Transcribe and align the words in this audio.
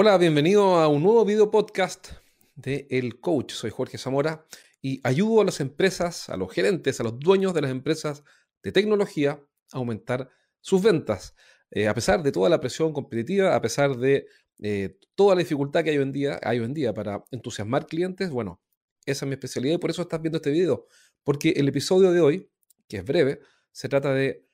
Hola, 0.00 0.16
bienvenido 0.16 0.76
a 0.76 0.86
un 0.86 1.02
nuevo 1.02 1.24
video 1.24 1.50
podcast 1.50 2.10
de 2.54 2.86
El 2.88 3.18
Coach. 3.18 3.50
Soy 3.50 3.70
Jorge 3.70 3.98
Zamora 3.98 4.46
y 4.80 5.00
ayudo 5.02 5.40
a 5.40 5.44
las 5.44 5.58
empresas, 5.58 6.28
a 6.28 6.36
los 6.36 6.52
gerentes, 6.52 7.00
a 7.00 7.02
los 7.02 7.18
dueños 7.18 7.52
de 7.52 7.62
las 7.62 7.72
empresas 7.72 8.22
de 8.62 8.70
tecnología 8.70 9.42
a 9.72 9.76
aumentar 9.76 10.30
sus 10.60 10.82
ventas. 10.82 11.34
Eh, 11.72 11.88
a 11.88 11.94
pesar 11.94 12.22
de 12.22 12.30
toda 12.30 12.48
la 12.48 12.60
presión 12.60 12.92
competitiva, 12.92 13.56
a 13.56 13.60
pesar 13.60 13.96
de 13.96 14.28
eh, 14.60 15.00
toda 15.16 15.34
la 15.34 15.40
dificultad 15.40 15.82
que 15.82 15.90
hay 15.90 15.96
en 15.96 16.12
día, 16.12 16.38
hay 16.44 16.60
hoy 16.60 16.66
en 16.66 16.74
día 16.74 16.94
para 16.94 17.24
entusiasmar 17.32 17.86
clientes, 17.86 18.30
bueno, 18.30 18.60
esa 19.04 19.24
es 19.24 19.28
mi 19.28 19.32
especialidad 19.32 19.74
y 19.74 19.78
por 19.78 19.90
eso 19.90 20.02
estás 20.02 20.22
viendo 20.22 20.36
este 20.36 20.52
video. 20.52 20.86
Porque 21.24 21.50
el 21.56 21.66
episodio 21.66 22.12
de 22.12 22.20
hoy, 22.20 22.48
que 22.86 22.98
es 22.98 23.04
breve, 23.04 23.40
se 23.72 23.88
trata 23.88 24.14
de 24.14 24.46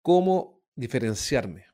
cómo 0.00 0.62
diferenciarme 0.74 1.66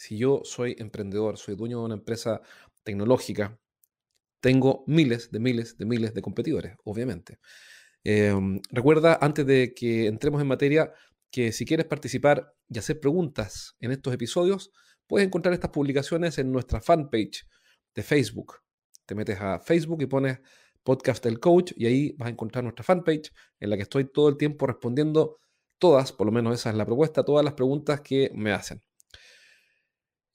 si 0.00 0.16
yo 0.16 0.40
soy 0.44 0.76
emprendedor, 0.78 1.36
soy 1.36 1.56
dueño 1.56 1.80
de 1.80 1.84
una 1.84 1.94
empresa 1.94 2.40
tecnológica, 2.84 3.60
tengo 4.40 4.82
miles 4.86 5.30
de 5.30 5.40
miles 5.40 5.76
de 5.76 5.84
miles 5.84 6.14
de 6.14 6.22
competidores, 6.22 6.74
obviamente. 6.84 7.38
Em, 8.02 8.60
recuerda, 8.70 9.18
antes 9.20 9.44
de 9.44 9.74
que 9.74 10.06
entremos 10.06 10.40
en 10.40 10.48
materia, 10.48 10.90
que 11.30 11.52
si 11.52 11.66
quieres 11.66 11.84
participar 11.84 12.54
y 12.70 12.78
hacer 12.78 12.98
preguntas 12.98 13.76
en 13.78 13.92
estos 13.92 14.14
episodios, 14.14 14.70
puedes 15.06 15.26
encontrar 15.26 15.52
estas 15.52 15.70
publicaciones 15.70 16.38
en 16.38 16.50
nuestra 16.50 16.80
fanpage 16.80 17.46
de 17.94 18.02
Facebook. 18.02 18.54
Te 19.04 19.14
metes 19.14 19.38
a 19.38 19.60
Facebook 19.60 20.00
y 20.00 20.06
pones 20.06 20.40
Podcast 20.82 21.22
del 21.22 21.38
Coach 21.40 21.72
y 21.76 21.84
ahí 21.84 22.14
vas 22.16 22.28
a 22.28 22.30
encontrar 22.30 22.64
nuestra 22.64 22.84
fanpage 22.84 23.32
en 23.60 23.68
la 23.68 23.76
que 23.76 23.82
estoy 23.82 24.10
todo 24.10 24.30
el 24.30 24.38
tiempo 24.38 24.66
respondiendo 24.66 25.36
todas, 25.78 26.10
por 26.12 26.26
lo 26.26 26.32
menos 26.32 26.54
esa 26.54 26.70
es 26.70 26.76
la 26.76 26.86
propuesta, 26.86 27.22
todas 27.22 27.44
las 27.44 27.52
preguntas 27.52 28.00
que 28.00 28.30
me 28.34 28.52
hacen. 28.52 28.82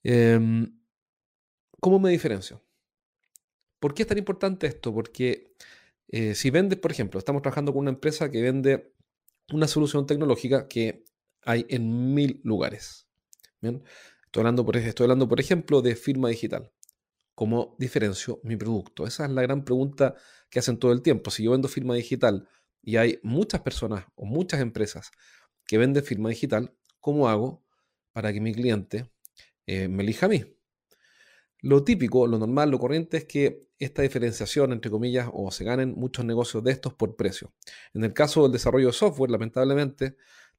Em, 0.07 0.71
¿Cómo 1.79 1.97
me 1.97 2.11
diferencio? 2.11 2.63
¿Por 3.79 3.95
qué 3.95 4.03
es 4.03 4.07
tan 4.07 4.19
importante 4.19 4.67
esto? 4.67 4.93
Porque 4.93 5.55
eh, 6.07 6.35
si 6.35 6.51
vendes, 6.51 6.77
por 6.77 6.91
ejemplo, 6.91 7.17
estamos 7.17 7.41
trabajando 7.41 7.73
con 7.73 7.81
una 7.81 7.89
empresa 7.89 8.29
que 8.29 8.43
vende 8.43 8.93
una 9.51 9.67
solución 9.67 10.05
tecnológica 10.05 10.67
que 10.67 11.05
hay 11.43 11.65
en 11.69 12.13
mil 12.13 12.39
lugares. 12.43 13.07
Estoy, 13.61 14.43
por, 14.63 14.77
estoy 14.77 15.05
hablando, 15.05 15.27
por 15.27 15.39
ejemplo, 15.39 15.81
de 15.81 15.95
firma 15.95 16.29
digital. 16.29 16.71
¿Cómo 17.33 17.75
diferencio 17.79 18.39
mi 18.43 18.55
producto? 18.57 19.07
Esa 19.07 19.25
es 19.25 19.31
la 19.31 19.41
gran 19.41 19.65
pregunta 19.65 20.13
que 20.51 20.59
hacen 20.59 20.77
todo 20.77 20.91
el 20.91 21.01
tiempo. 21.01 21.31
Si 21.31 21.43
yo 21.43 21.51
vendo 21.51 21.67
firma 21.67 21.95
digital 21.95 22.47
y 22.83 22.97
hay 22.97 23.19
muchas 23.23 23.61
personas 23.61 24.05
o 24.13 24.25
muchas 24.25 24.61
empresas 24.61 25.09
que 25.65 25.79
venden 25.79 26.03
firma 26.03 26.29
digital, 26.29 26.75
¿cómo 26.99 27.27
hago 27.27 27.65
para 28.13 28.31
que 28.31 28.39
mi 28.39 28.53
cliente 28.53 29.09
eh, 29.67 29.87
me 29.87 30.03
elija 30.03 30.25
a 30.25 30.29
mí. 30.29 30.43
Lo 31.61 31.83
típico, 31.83 32.27
lo 32.27 32.37
normal, 32.37 32.69
lo 32.69 32.79
corriente 32.79 33.17
es 33.17 33.25
que 33.25 33.65
esta 33.79 34.01
diferenciación, 34.01 34.71
entre 34.71 34.91
comillas, 34.91 35.29
o 35.33 35.51
se 35.51 35.63
ganen 35.63 35.95
muchos 35.95 36.23
negocios 36.23 36.63
de 36.63 36.71
estos 36.71 36.93
por 36.93 37.15
precio. 37.15 37.53
En 37.93 38.03
el 38.03 38.13
caso 38.13 38.43
del 38.43 38.51
desarrollo 38.51 38.87
de 38.87 38.93
software, 38.93 39.31
lamentablemente, 39.31 40.15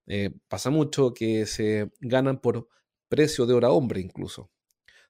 eh, 0.07 0.31
pasa 0.49 0.71
mucho 0.71 1.15
que 1.15 1.47
se 1.47 1.91
ganan 2.01 2.41
por 2.41 2.69
precio 3.09 3.47
de 3.47 3.55
hora 3.55 3.71
hombre 3.71 4.01
incluso. 4.01 4.51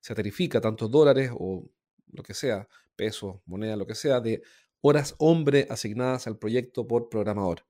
Se 0.01 0.15
tarifica 0.15 0.61
tantos 0.61 0.91
dólares 0.91 1.31
o 1.35 1.69
lo 2.13 2.23
que 2.23 2.35
sea, 2.35 2.69
pesos, 2.95 3.37
moneda, 3.47 3.77
lo 3.77 3.87
que 3.87 3.95
sea, 3.95 4.21
de 4.21 4.43
horas 4.81 5.15
hombre 5.19 5.67
asignadas 5.71 6.27
al 6.27 6.39
proyecto 6.39 6.87
por 6.87 7.09
programador. 7.09 7.65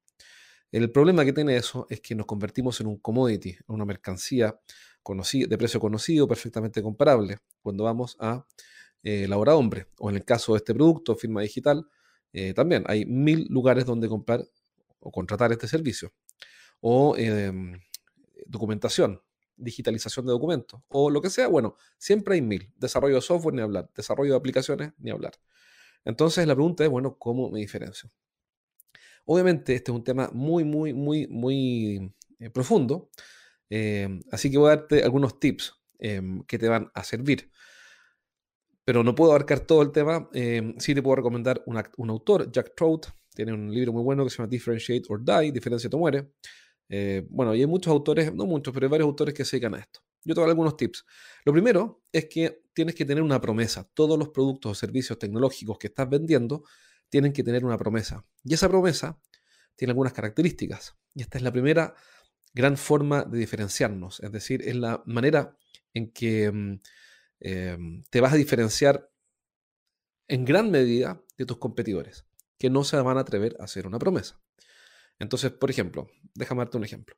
El 0.72 0.90
problema 0.90 1.24
que 1.24 1.32
tiene 1.32 1.56
eso 1.56 1.86
es 1.88 2.00
que 2.00 2.14
nos 2.14 2.26
convertimos 2.26 2.80
en 2.80 2.88
un 2.88 2.98
commodity, 2.98 3.50
en 3.50 3.74
una 3.74 3.84
mercancía 3.84 4.58
de 5.48 5.58
precio 5.58 5.78
conocido, 5.80 6.26
perfectamente 6.26 6.82
comparable, 6.82 7.38
cuando 7.62 7.84
vamos 7.84 8.16
a 8.18 8.46
eh, 9.02 9.26
la 9.28 9.38
hora 9.38 9.54
hombre. 9.54 9.86
O 9.98 10.10
en 10.10 10.16
el 10.16 10.24
caso 10.24 10.52
de 10.52 10.58
este 10.58 10.74
producto, 10.74 11.14
firma 11.14 11.42
digital, 11.42 11.86
eh, 12.32 12.54
también 12.54 12.84
hay 12.86 13.06
mil 13.06 13.46
lugares 13.48 13.84
donde 13.84 14.08
comprar 14.08 14.44
o 14.98 15.12
contratar 15.12 15.52
este 15.52 15.68
servicio. 15.68 16.12
O 16.80 17.16
em, 17.16 17.80
documentación, 18.46 19.22
digitalización 19.56 20.26
de 20.26 20.32
documentos, 20.32 20.80
o 20.88 21.08
lo 21.10 21.22
que 21.22 21.30
sea, 21.30 21.48
bueno, 21.48 21.76
siempre 21.98 22.34
hay 22.34 22.42
mil. 22.42 22.72
Desarrollo 22.76 23.16
de 23.16 23.22
software, 23.22 23.54
ni 23.54 23.62
hablar. 23.62 23.90
Desarrollo 23.94 24.32
de 24.32 24.38
aplicaciones, 24.38 24.92
ni 24.98 25.10
hablar. 25.10 25.34
Entonces 26.04 26.46
la 26.46 26.54
pregunta 26.54 26.84
es, 26.84 26.90
bueno, 26.90 27.16
¿cómo 27.18 27.50
me 27.50 27.60
diferencio? 27.60 28.10
Obviamente 29.24 29.74
este 29.74 29.90
es 29.90 29.96
un 29.96 30.04
tema 30.04 30.30
muy, 30.32 30.64
muy, 30.64 30.92
muy, 30.92 31.26
muy 31.28 32.14
eh, 32.38 32.50
profundo 32.50 33.10
Em, 33.68 34.20
así 34.30 34.50
que 34.50 34.58
voy 34.58 34.70
a 34.70 34.76
darte 34.76 35.02
algunos 35.02 35.40
tips 35.40 35.74
em, 35.98 36.42
que 36.44 36.58
te 36.58 36.68
van 36.68 36.90
a 36.94 37.04
servir. 37.04 37.50
Pero 38.84 39.02
no 39.02 39.14
puedo 39.14 39.32
abarcar 39.32 39.60
todo 39.60 39.82
el 39.82 39.90
tema. 39.90 40.28
Eh, 40.32 40.74
sí 40.78 40.94
te 40.94 41.02
puedo 41.02 41.16
recomendar 41.16 41.62
un 41.66 42.10
autor, 42.10 42.50
Jack 42.52 42.74
Trout. 42.76 43.06
Tiene 43.34 43.52
un 43.52 43.72
libro 43.72 43.92
muy 43.92 44.02
bueno 44.02 44.24
que 44.24 44.30
se 44.30 44.36
llama 44.38 44.48
Differentiate 44.48 45.02
or 45.08 45.24
Die, 45.24 45.52
Diferencia 45.52 45.90
o 45.92 45.98
muere. 45.98 46.32
Eh, 46.88 47.26
bueno, 47.28 47.54
y 47.54 47.60
hay 47.60 47.66
muchos 47.66 47.90
autores, 47.90 48.32
no 48.32 48.46
muchos, 48.46 48.72
pero 48.72 48.86
hay 48.86 48.90
varios 48.90 49.08
autores 49.08 49.34
que 49.34 49.44
se 49.44 49.56
dedican 49.56 49.74
a 49.74 49.80
esto. 49.80 50.00
Yo 50.24 50.34
te 50.34 50.40
voy 50.40 50.44
a 50.44 50.46
dar 50.46 50.50
algunos 50.50 50.76
tips. 50.76 51.04
Lo 51.44 51.52
primero 51.52 52.04
es 52.12 52.26
que 52.26 52.62
tienes 52.72 52.94
que 52.94 53.04
tener 53.04 53.22
una 53.22 53.40
promesa. 53.40 53.88
Todos 53.94 54.18
los 54.18 54.28
productos 54.30 54.72
o 54.72 54.74
servicios 54.74 55.18
tecnológicos 55.18 55.78
que 55.78 55.88
estás 55.88 56.08
vendiendo 56.08 56.64
tienen 57.08 57.32
que 57.32 57.42
tener 57.42 57.64
una 57.64 57.76
promesa. 57.76 58.24
Y 58.44 58.54
esa 58.54 58.68
promesa 58.68 59.20
tiene 59.74 59.92
algunas 59.92 60.12
características. 60.12 60.96
Y 61.14 61.22
esta 61.22 61.38
es 61.38 61.44
la 61.44 61.52
primera 61.52 61.94
gran 62.56 62.78
forma 62.78 63.22
de 63.24 63.38
diferenciarnos, 63.38 64.20
es 64.20 64.32
decir, 64.32 64.62
es 64.66 64.74
la 64.74 65.02
manera 65.04 65.58
en 65.92 66.10
que 66.10 66.50
mm, 66.50 66.80
em, 67.40 68.02
te 68.08 68.20
vas 68.22 68.32
a 68.32 68.36
diferenciar 68.36 69.10
en 70.26 70.46
gran 70.46 70.70
medida 70.70 71.22
de 71.36 71.44
tus 71.44 71.58
competidores, 71.58 72.24
que 72.58 72.70
no 72.70 72.82
se 72.82 72.96
van 72.96 73.18
a 73.18 73.20
atrever 73.20 73.56
a 73.60 73.64
hacer 73.64 73.86
una 73.86 73.98
promesa. 73.98 74.40
Entonces, 75.18 75.52
por 75.52 75.70
ejemplo, 75.70 76.08
déjame 76.34 76.60
darte 76.60 76.78
un 76.78 76.84
ejemplo. 76.84 77.16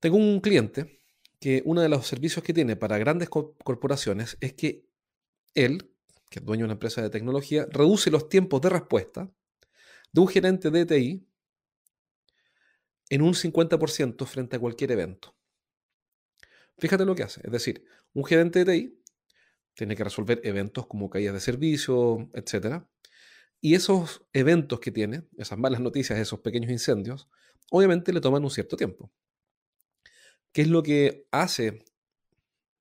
Tengo 0.00 0.16
un 0.16 0.40
cliente 0.40 1.00
que 1.38 1.62
uno 1.64 1.80
de 1.80 1.88
los 1.88 2.08
servicios 2.08 2.44
que 2.44 2.52
tiene 2.52 2.74
para 2.74 2.98
grandes 2.98 3.28
corporaciones 3.28 4.36
es 4.40 4.54
que 4.54 4.84
él, 5.54 5.94
que 6.28 6.40
es 6.40 6.44
dueño 6.44 6.62
de 6.62 6.66
una 6.66 6.72
empresa 6.72 7.02
de 7.02 7.10
tecnología, 7.10 7.68
reduce 7.70 8.10
los 8.10 8.28
tiempos 8.28 8.60
de 8.62 8.68
respuesta 8.68 9.30
de 10.12 10.20
un 10.20 10.26
gerente 10.26 10.72
de 10.72 10.86
TI 10.86 11.26
en 13.08 13.22
un 13.22 13.34
50% 13.34 14.26
frente 14.26 14.56
a 14.56 14.58
cualquier 14.58 14.92
evento. 14.92 15.36
Fíjate 16.78 17.04
lo 17.04 17.14
que 17.14 17.22
hace. 17.22 17.40
Es 17.44 17.52
decir, 17.52 17.84
un 18.12 18.24
gerente 18.24 18.64
de 18.64 18.72
TI 18.72 19.02
tiene 19.74 19.96
que 19.96 20.04
resolver 20.04 20.40
eventos 20.44 20.86
como 20.86 21.10
caídas 21.10 21.34
de 21.34 21.40
servicio, 21.40 22.30
etc. 22.34 22.82
Y 23.60 23.74
esos 23.74 24.26
eventos 24.32 24.80
que 24.80 24.90
tiene, 24.90 25.24
esas 25.36 25.58
malas 25.58 25.80
noticias, 25.80 26.18
esos 26.18 26.40
pequeños 26.40 26.70
incendios, 26.70 27.28
obviamente 27.70 28.12
le 28.12 28.20
toman 28.20 28.44
un 28.44 28.50
cierto 28.50 28.76
tiempo. 28.76 29.10
¿Qué 30.52 30.62
es 30.62 30.68
lo 30.68 30.82
que 30.82 31.26
hace 31.30 31.84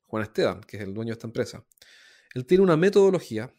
Juan 0.08 0.24
Esteban, 0.24 0.62
que 0.62 0.78
es 0.78 0.84
el 0.84 0.94
dueño 0.94 1.09
de 1.09 1.14
esta 1.14 1.28
empresa? 1.28 1.66
Él 2.34 2.46
tiene 2.46 2.64
una 2.64 2.78
metodología 2.78 3.53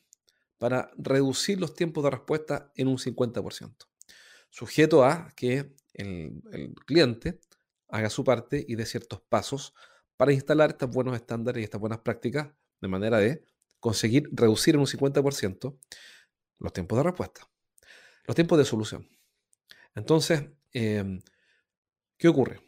para 0.58 0.90
reducir 0.96 1.60
los 1.60 1.74
tiempos 1.74 2.04
de 2.04 2.10
respuesta 2.10 2.72
en 2.76 2.88
un 2.88 2.96
50%. 2.96 3.86
Sujeto 4.48 5.04
a 5.04 5.32
que 5.36 5.74
el, 5.96 6.74
cliente 6.86 7.40
haga 7.88 8.10
su 8.10 8.24
parte 8.24 8.64
y 8.66 8.74
dé 8.74 8.86
ciertos 8.86 9.20
pasos 9.28 9.74
para 10.16 10.32
instalar 10.32 10.70
estos 10.70 10.90
buenos 10.90 11.14
estándares 11.16 11.60
y 11.60 11.64
estas 11.64 11.80
buenas 11.80 12.00
prácticas 12.00 12.48
de 12.80 12.88
manera 12.88 13.18
de 13.18 13.44
conseguir 13.80 14.28
reducir 14.32 14.74
en 14.74 14.80
un 14.80 14.86
50% 14.86 15.78
los 16.58 16.72
tiempos 16.72 16.98
de 16.98 17.02
respuesta, 17.04 17.48
los 18.24 18.34
tiempos 18.34 18.58
de 18.58 18.64
solución. 18.64 19.08
Entonces, 19.94 20.44
em, 20.72 21.20
¿qué 22.16 22.28
ocurre? 22.28 22.60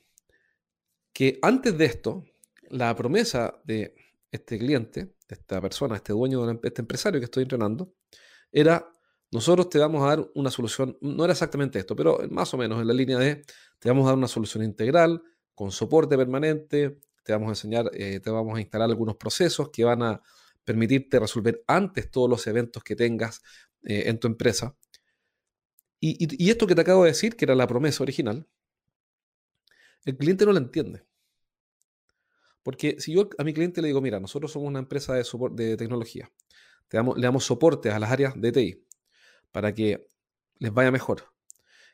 Que 1.13 1.39
antes 1.43 1.77
de 1.77 1.85
esto, 1.87 2.25
la 2.71 2.95
promesa 2.95 3.61
de 3.65 3.95
este 4.31 4.59
cliente, 4.59 5.05
de 5.29 5.35
esta 5.35 5.61
persona, 5.61 5.97
este 5.97 6.13
dueño 6.13 6.47
de 6.47 6.69
este 6.69 6.83
empresario 6.83 7.21
que 7.21 7.25
estoy 7.25 7.43
entrenando, 7.43 7.95
era 8.53 8.91
nosotros 9.31 9.69
te 9.69 9.79
vamos 9.79 10.03
a 10.05 10.17
dar 10.17 10.31
una 10.35 10.51
solución, 10.51 10.97
no 11.01 11.25
era 11.25 11.33
exactamente 11.33 11.79
esto, 11.79 11.95
pero 11.95 12.19
más 12.31 12.53
o 12.55 12.57
menos 12.57 12.81
en 12.81 12.87
la 12.87 12.95
línea 12.95 13.19
de, 13.19 13.45
te 13.79 13.89
vamos 13.89 14.05
a 14.05 14.09
dar 14.09 14.19
una 14.19 14.29
solución 14.29 14.65
integral, 14.65 15.23
con 15.55 15.71
soporte 15.71 16.17
permanente, 16.17 16.99
te 17.25 17.33
vamos 17.33 17.49
a 17.49 17.51
enseñar, 17.51 17.91
eh, 17.93 18.21
te 18.21 18.31
vamos 18.31 18.57
a 18.57 18.61
instalar 18.61 18.89
algunos 18.89 19.17
procesos 19.17 19.71
que 19.71 19.85
van 19.85 20.03
a 20.03 20.23
permitirte 20.65 21.19
resolver 21.19 21.63
antes 21.67 22.11
todos 22.11 22.29
los 22.29 22.47
eventos 22.47 22.83
que 22.83 22.97
tengas 22.97 23.43
eh, 23.83 24.05
en 24.07 24.19
tu 24.19 24.29
empresa. 24.29 24.77
Y, 26.01 26.49
esto 26.49 26.67
que 26.67 26.75
te 26.75 26.81
acabo 26.81 27.03
de 27.03 27.11
decir, 27.11 27.37
que 27.37 27.45
era 27.45 27.55
la 27.55 27.67
promesa 27.67 28.03
original, 28.03 28.47
el 30.05 30.17
cliente 30.17 30.47
no 30.47 30.53
lo 30.53 30.59
entiende. 30.59 31.05
Porque 32.63 32.97
si 32.99 33.13
yo 33.13 33.29
a 33.37 33.45
mi 33.45 33.53
cliente 33.53 33.83
le 33.83 33.89
digo, 33.89 34.01
mira, 34.01 34.21
nosotros 34.21 34.53
somos 34.53 34.69
una 34.69 34.79
empresa 34.79 35.15
de, 35.15 35.25
de 35.53 35.77
tecnología, 35.77 36.31
le 36.91 37.23
damos 37.23 37.45
soporte 37.45 37.91
a 37.91 37.99
las 37.99 38.11
áreas 38.11 38.41
de 38.41 38.53
TI, 38.53 38.88
para 39.53 39.75
que 39.75 40.09
les 40.59 40.73
vaya 40.73 40.91
mejor. 40.91 41.33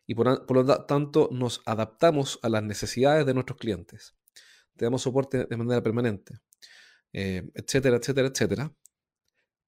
Y 0.06 0.14
por, 0.14 0.50
lo 0.50 0.84
tanto 0.86 1.28
nos 1.32 1.62
adaptamos 1.64 2.38
a 2.42 2.48
las 2.48 2.62
necesidades 2.62 3.24
de 3.26 3.34
nuestros 3.34 3.58
clientes. 3.58 4.14
Te 4.76 4.84
damos 4.84 5.02
soporte 5.02 5.46
de 5.46 5.56
manera 5.56 5.82
permanente, 5.82 6.40
eh, 7.12 7.50
etcétera, 7.54 7.96
etcétera, 7.96 8.28
etcétera. 8.28 8.74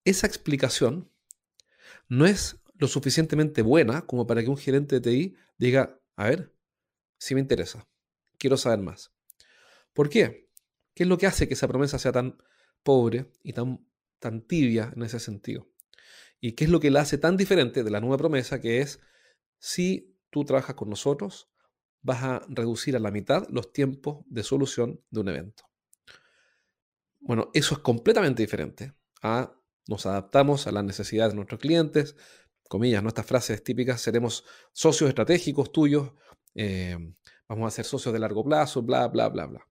esa 0.04 0.26
explicación 0.26 1.10
no 2.08 2.26
es 2.26 2.60
lo 2.74 2.88
suficientemente 2.88 3.62
buena 3.62 4.02
como 4.02 4.26
para 4.26 4.42
que 4.42 4.50
un 4.50 4.56
gerente 4.56 5.00
de 5.00 5.00
TI 5.00 5.36
diga, 5.58 5.98
a 6.16 6.24
ver, 6.28 6.52
si 7.18 7.34
me 7.34 7.40
interesa, 7.40 7.88
quiero 8.38 8.56
saber 8.56 8.80
más. 8.80 9.12
¿Por 9.92 10.10
qué? 10.10 10.50
¿Qué 10.94 11.04
es 11.04 11.08
lo 11.08 11.18
que 11.18 11.26
hace 11.26 11.48
que 11.48 11.54
esa 11.54 11.68
promesa 11.68 11.98
sea 11.98 12.12
tan 12.12 12.38
pobre 12.82 13.32
y 13.42 13.52
tan, 13.52 13.86
tan 14.18 14.42
tibia 14.42 14.92
en 14.94 15.02
ese 15.02 15.20
sentido? 15.20 15.68
¿Y 16.40 16.52
qué 16.52 16.64
es 16.64 16.70
lo 16.70 16.80
que 16.80 16.90
la 16.90 17.00
hace 17.00 17.18
tan 17.18 17.36
diferente 17.36 17.82
de 17.82 17.90
la 17.90 18.00
nueva 18.00 18.18
promesa 18.18 18.60
que 18.60 18.80
es, 18.80 19.00
si 19.58 20.16
tú 20.30 20.44
trabajas 20.44 20.76
con 20.76 20.90
nosotros, 20.90 21.50
vas 22.02 22.22
a 22.22 22.42
reducir 22.48 22.96
a 22.96 23.00
la 23.00 23.10
mitad 23.10 23.46
los 23.48 23.72
tiempos 23.72 24.24
de 24.26 24.42
solución 24.42 25.00
de 25.10 25.20
un 25.20 25.28
evento? 25.28 25.64
Bueno, 27.20 27.50
eso 27.54 27.74
es 27.74 27.80
completamente 27.80 28.42
diferente 28.42 28.94
a 29.22 29.52
nos 29.88 30.06
adaptamos 30.06 30.66
a 30.66 30.72
las 30.72 30.84
necesidades 30.84 31.32
de 31.32 31.36
nuestros 31.36 31.60
clientes, 31.60 32.16
comillas, 32.68 33.02
nuestras 33.02 33.26
frases 33.26 33.62
típicas, 33.62 34.00
seremos 34.00 34.44
socios 34.72 35.08
estratégicos 35.08 35.72
tuyos, 35.72 36.12
eh, 36.54 36.96
vamos 37.48 37.68
a 37.68 37.70
ser 37.70 37.84
socios 37.84 38.12
de 38.12 38.18
largo 38.18 38.44
plazo, 38.44 38.82
bla, 38.82 39.06
bla, 39.08 39.28
bla, 39.28 39.46
bla. 39.46 39.68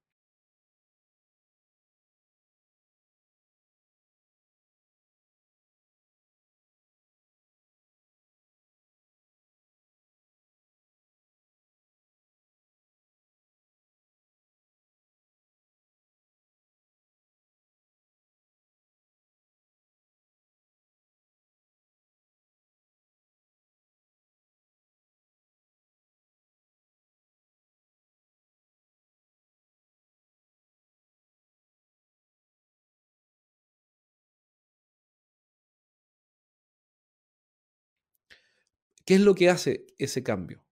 ¿Qué 39.05 39.15
es 39.15 39.21
lo 39.21 39.35
que 39.35 39.49
hace 39.49 39.85
ese 39.99 40.23
cambio? 40.23 40.65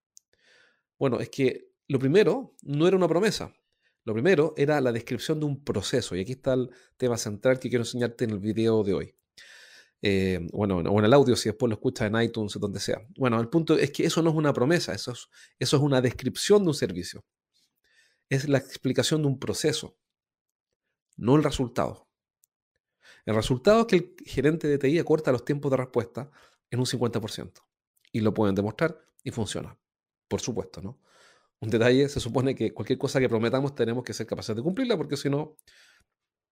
Bueno, 0.98 1.20
es 1.20 1.30
que 1.30 1.70
lo 1.86 2.00
primero 2.00 2.56
no 2.62 2.88
era 2.88 2.96
una 2.96 3.06
promesa. 3.06 3.54
Lo 4.04 4.12
primero 4.12 4.54
era 4.56 4.80
la 4.80 4.90
descripción 4.90 5.38
de 5.38 5.46
un 5.46 5.64
proceso. 5.64 6.16
Y 6.16 6.20
aquí 6.20 6.32
está 6.32 6.54
el 6.54 6.70
tema 6.96 7.16
central 7.16 7.60
que 7.60 7.68
quiero 7.68 7.82
enseñarte 7.84 8.24
en 8.24 8.30
el 8.30 8.40
video 8.40 8.82
de 8.82 8.94
hoy. 8.94 9.14
Eh, 10.02 10.40
bueno, 10.52 10.78
o 10.78 10.98
en 10.98 11.04
el 11.04 11.12
audio 11.14 11.36
si 11.36 11.48
después 11.48 11.70
lo 11.70 11.76
escuchas 11.76 12.08
en 12.08 12.20
iTunes 12.20 12.56
o 12.56 12.58
donde 12.58 12.80
sea. 12.80 13.06
Bueno, 13.16 13.40
el 13.40 13.48
punto 13.48 13.78
es 13.78 13.92
que 13.92 14.04
eso 14.04 14.20
no 14.20 14.30
es 14.30 14.36
una 14.36 14.52
promesa, 14.52 14.92
eso 14.92 15.12
es, 15.12 15.28
eso 15.58 15.76
es 15.76 15.82
una 15.82 16.02
descripción 16.02 16.62
de 16.64 16.68
un 16.68 16.74
servicio. 16.74 17.24
Es 18.28 18.48
la 18.48 18.58
explicación 18.58 19.22
de 19.22 19.28
un 19.28 19.38
proceso, 19.38 19.96
no 21.16 21.36
el 21.36 21.44
resultado. 21.44 22.08
El 23.24 23.34
resultado 23.34 23.82
es 23.82 23.86
que 23.86 23.96
el 23.96 24.14
gerente 24.26 24.68
de 24.68 24.78
TI 24.78 24.98
acorta 24.98 25.32
los 25.32 25.44
tiempos 25.44 25.70
de 25.70 25.78
respuesta 25.78 26.30
en 26.70 26.80
un 26.80 26.86
50% 26.86 27.62
y 28.14 28.20
lo 28.20 28.32
pueden 28.32 28.54
demostrar 28.54 28.96
y 29.24 29.32
funciona. 29.32 29.76
Por 30.28 30.40
supuesto, 30.40 30.80
¿no? 30.80 31.00
Un 31.58 31.68
detalle, 31.68 32.08
se 32.08 32.20
supone 32.20 32.54
que 32.54 32.72
cualquier 32.72 32.96
cosa 32.96 33.18
que 33.18 33.28
prometamos 33.28 33.74
tenemos 33.74 34.04
que 34.04 34.12
ser 34.12 34.26
capaces 34.26 34.54
de 34.54 34.62
cumplirla 34.62 34.96
porque 34.96 35.16
si 35.16 35.28
no, 35.28 35.56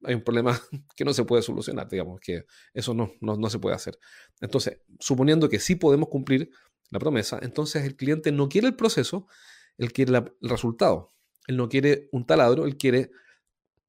hay 0.03 0.15
un 0.15 0.23
problema 0.23 0.61
que 0.97 1.05
no 1.05 1.15
se 1.15 1.25
puede 1.25 1.41
solucionar, 1.43 1.89
digamos, 1.89 2.19
que 2.21 2.47
eso 2.75 2.95
no, 2.95 3.13
no, 3.21 3.49
se 3.49 3.61
puede 3.61 3.77
hacer. 3.77 3.97
Entonces, 4.41 4.81
suponiendo 4.99 5.49
que 5.49 5.61
sí 5.61 5.77
podemos 5.77 6.09
cumplir 6.09 6.51
la 6.91 6.99
promesa, 6.99 7.39
entonces 7.43 7.85
el 7.85 7.95
cliente 7.95 8.33
no 8.33 8.49
quiere 8.49 8.67
el 8.67 8.75
proceso, 8.75 9.29
él 9.79 9.93
quiere 9.93 10.17
el 10.17 10.49
resultado. 10.49 11.15
Él 11.47 11.57
no 11.57 11.69
quiere 11.69 12.09
un 12.11 12.27
taladro, 12.27 12.67
él 12.67 12.77
quiere 12.77 13.13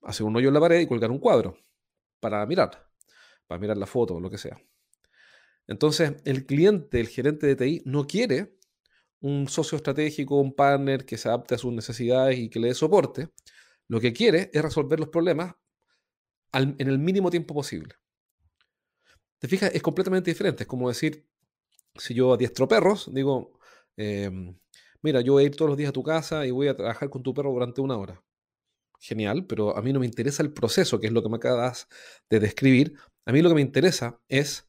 hacer 0.04 0.28
un 0.28 0.36
hoyo 0.36 0.50
en 0.50 0.54
la 0.54 0.60
pared 0.60 0.80
y 0.80 0.88
colgar 0.88 1.10
un 1.10 1.20
cuadro 1.20 1.58
para 2.20 2.46
mirar, 2.46 2.88
para 3.48 3.60
mirar 3.60 3.78
la 3.78 3.88
foto 3.88 4.16
o 4.16 4.20
lo 4.20 4.30
que 4.30 4.38
sea. 4.38 4.62
Entonces, 5.68 6.14
el 6.26 6.46
cliente, 6.46 7.00
el 7.00 7.08
gerente 7.08 7.48
de 7.48 7.56
TI, 7.56 7.82
no 7.86 8.06
quiere 8.06 8.58
un 9.22 9.48
socio 9.48 9.78
estratégico, 9.78 10.40
un 10.40 10.54
partner 10.54 11.06
que 11.06 11.18
se 11.18 11.30
adapte 11.30 11.56
a 11.56 11.58
sus 11.58 11.74
necesidades 11.74 12.38
y 12.38 12.50
que 12.50 12.60
le 12.60 12.68
dé 12.68 12.74
soporte. 12.74 13.30
Lo 13.88 14.00
que 14.02 14.14
quiere 14.14 14.50
es 14.54 14.62
resolver 14.62 15.00
los 15.00 15.10
problemas 15.10 15.56
en 16.54 16.76
el 16.80 17.00
mínimo 17.00 17.32
tiempo 17.32 17.54
posible. 17.54 17.96
¿Te 19.40 19.48
fijas? 19.48 19.72
Es 19.74 19.82
completamente 19.82 20.32
diferente. 20.32 20.64
Es 20.64 20.68
como 20.68 20.90
decir, 20.90 21.26
si 21.96 22.14
yo 22.14 22.34
adiestro 22.34 22.68
perros, 22.68 23.10
digo, 23.14 23.60
em, 23.98 24.58
mira, 25.02 25.22
yo 25.22 25.34
voy 25.34 25.44
a 25.44 25.46
ir 25.48 25.56
todos 25.56 25.70
los 25.70 25.78
días 25.78 25.90
a 25.90 25.94
tu 25.94 26.04
casa 26.04 26.46
y 26.46 26.52
voy 26.52 26.68
a 26.68 26.76
trabajar 26.76 27.10
con 27.10 27.24
tu 27.24 27.34
perro 27.34 27.52
durante 27.52 27.82
una 27.82 27.98
hora. 27.98 28.24
Genial, 29.00 29.46
pero 29.48 29.76
a 29.78 29.82
mí 29.82 29.92
no 29.94 30.00
me 30.00 30.06
interesa 30.06 30.44
el 30.44 30.54
proceso, 30.54 31.00
que 31.00 31.08
es 31.08 31.14
lo 31.14 31.22
que 31.24 31.30
me 31.30 31.38
acabas 31.38 31.88
de 32.30 32.40
describir. 32.40 32.96
A 33.26 33.32
mí 33.32 33.42
lo 33.42 33.50
que 33.50 33.56
me 33.56 33.62
interesa 33.62 34.22
es 34.30 34.68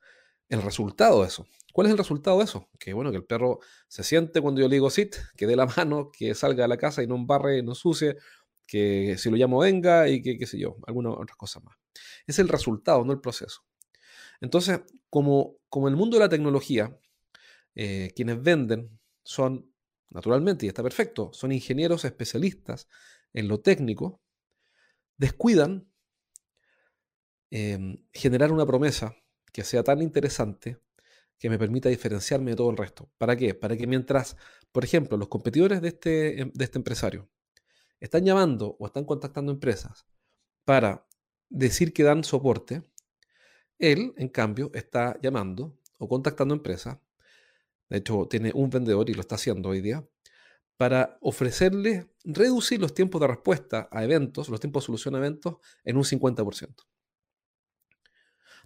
el 0.49 0.63
resultado 0.63 1.23
de 1.23 1.29
eso. 1.29 1.47
¿Cuál 1.73 1.89
es 1.89 1.93
el 1.93 1.99
resultado 1.99 2.39
de 2.39 2.45
eso? 2.45 2.69
Que 2.79 2.93
bueno, 2.93 3.11
que 3.11 3.17
el 3.17 3.25
perro 3.25 3.61
se 3.89 4.05
siente 4.05 4.41
cuando 4.41 4.61
yo 4.61 4.69
le 4.69 4.77
digo 4.77 4.91
sit, 4.91 5.17
que 5.37 5.47
dé 5.47 5.57
la 5.57 5.67
mano, 5.77 6.11
que 6.13 6.35
salga 6.35 6.63
de 6.63 6.69
la 6.69 6.77
casa 6.77 7.03
y 7.03 7.07
no 7.07 7.17
embarre, 7.17 7.63
no 7.63 7.75
sucie, 7.75 8.17
que 8.67 9.17
si 9.19 9.31
lo 9.31 9.37
llamo 9.37 9.59
venga 9.59 10.09
y 10.09 10.23
que 10.23 10.39
qué 10.39 10.47
sé 10.47 10.59
yo, 10.59 10.77
algunas 10.87 11.15
otras 11.15 11.37
cosas 11.37 11.65
más. 11.65 11.77
Es 12.27 12.39
el 12.39 12.49
resultado, 12.49 13.05
no 13.05 13.13
el 13.13 13.21
proceso. 13.21 13.63
Entonces, 14.41 14.81
como, 15.11 15.57
como 15.69 15.89
el 15.89 15.97
mundo 15.97 16.17
de 16.17 16.25
la 16.25 16.29
tecnología, 16.29 16.97
eh, 17.75 18.13
quienes 18.15 18.43
venden 18.43 19.01
son, 19.23 19.73
naturalmente, 20.11 20.67
y 20.67 20.69
está 20.69 20.83
perfecto, 20.83 21.31
son 21.33 21.53
ingenieros 21.53 22.05
especialistas 22.05 22.89
en 23.33 23.49
lo 23.49 23.61
técnico, 23.61 24.21
descuidan 25.17 25.89
em, 27.51 27.97
generar 28.13 28.53
una 28.53 28.67
promesa 28.67 29.17
que 29.55 29.63
sea 29.63 29.85
tan 29.85 30.03
interesante 30.03 30.79
que 31.39 31.49
me 31.49 31.59
permita 31.59 31.89
diferenciarme 31.89 32.51
de 32.51 32.57
todo 32.57 32.71
el 32.71 32.77
resto. 32.77 33.09
¿Para 33.19 33.37
qué? 33.37 33.55
Para 33.55 33.77
que 33.77 33.87
mientras, 33.87 34.37
por 34.73 34.85
ejemplo, 34.85 35.17
los 35.17 35.29
competidores 35.29 35.81
de 35.81 35.89
este, 35.89 36.41
em, 36.41 36.51
de 36.53 36.65
este 36.65 36.79
empresario 36.79 37.29
están 38.01 38.25
llamando 38.25 38.77
o 38.81 38.87
están 38.87 39.05
contactando 39.05 39.53
empresas 39.53 40.07
para 40.65 41.07
decir 41.49 41.93
que 41.93 42.03
dan 42.03 42.25
soporte, 42.25 42.83
él, 43.79 44.13
en 44.17 44.29
cambio, 44.29 44.73
está 44.75 45.17
llamando 45.23 45.79
o 45.99 46.09
contactando 46.09 46.53
empresas, 46.55 46.99
de 47.89 47.99
hecho 47.99 48.27
tiene 48.29 48.51
un 48.55 48.71
vendedor 48.71 49.09
y 49.09 49.15
lo 49.15 49.21
está 49.21 49.37
haciendo 49.37 49.69
hoy 49.69 49.81
día, 49.81 50.05
para 50.77 51.17
ofrecerle 51.21 52.09
reducir 52.25 52.81
los 52.81 52.93
tiempos 52.93 53.21
de 53.21 53.29
respuesta 53.29 53.89
a 53.93 54.03
eventos, 54.03 54.49
los 54.49 54.59
tiempos 54.59 54.83
de 54.83 54.87
solución 54.87 55.15
a 55.15 55.19
eventos, 55.19 55.59
en 55.85 55.97
un 55.97 56.05
50%. 56.05 56.75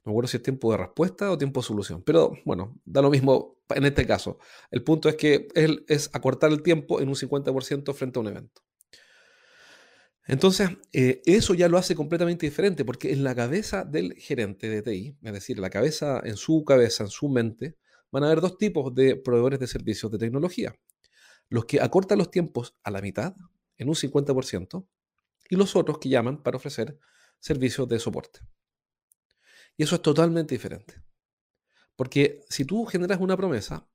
Me 0.09 0.13
acuerdo 0.13 0.29
si 0.29 0.39
es 0.39 0.43
tiempo 0.43 0.73
de 0.73 0.79
respuesta 0.79 1.31
o 1.31 1.37
tiempo 1.37 1.61
de 1.61 1.67
solución. 1.67 2.03
Pero 2.03 2.33
bueno, 2.47 2.81
da 2.87 3.03
lo 3.03 3.11
mismo 3.11 3.59
en 3.69 3.85
este 3.85 4.07
caso. 4.07 4.39
El 4.71 4.83
punto 4.83 5.11
es 5.11 5.17
que 5.17 5.49
él 5.55 5.85
es 5.87 6.09
acortar 6.15 6.51
el 6.51 6.63
tiempo 6.63 7.03
en 7.03 7.09
un 7.09 7.15
50% 7.15 7.93
frente 7.93 8.19
a 8.19 8.23
un 8.23 8.29
evento. 8.29 8.63
Entonces, 10.27 10.71
eh, 10.95 11.21
eso 11.27 11.53
ya 11.53 11.69
lo 11.69 11.77
hace 11.77 11.95
completamente 11.95 12.47
diferente, 12.47 12.87
porque 12.87 13.13
en 13.13 13.23
la 13.23 13.35
cabeza 13.35 13.85
del 13.85 14.15
gerente 14.15 14.71
de 14.71 14.81
TI, 14.81 15.19
es 15.23 15.33
decir, 15.35 15.59
la 15.59 15.69
cabeza, 15.69 16.23
en 16.25 16.39
su 16.39 16.65
cabeza, 16.65 17.05
en 17.05 17.11
su 17.11 17.29
mente, 17.29 17.77
van 18.11 18.25
a 18.25 18.29
haber 18.29 18.41
dos 18.41 18.57
tipos 18.57 18.95
de 18.95 19.15
proveedores 19.15 19.61
de 19.61 19.67
servicios 19.67 20.11
de 20.11 20.17
tecnología. 20.17 20.75
Los 21.51 21.67
que 21.67 21.83
acortan 21.83 22.17
los 22.17 22.31
tiempos 22.31 22.79
a 22.83 22.91
la 22.91 23.03
mitad, 23.03 23.35
en 23.77 23.91
un 23.91 23.95
50%, 23.95 24.87
y 25.51 25.57
los 25.57 25.77
otros 25.77 25.99
que 25.99 26.09
llaman 26.09 26.43
para 26.43 26.57
ofrecer 26.57 26.99
servicios 27.41 27.87
de 27.89 27.99
soporte. 27.99 28.41
Y 29.79 29.85
eso 29.85 29.95
es 29.95 30.03
totalmente 30.03 30.55
diferente. 30.55 31.01
Porque 31.97 32.45
si 32.51 32.65
tú 32.65 32.85
generas 32.85 33.21
una 33.21 33.37
promesa, 33.37 33.89